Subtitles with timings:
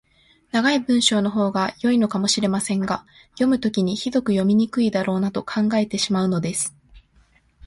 [0.51, 6.75] 長い文章のほうが良いのかもしれませんが、読むときにひどく読みにくいだろうなと考えてしまうのです。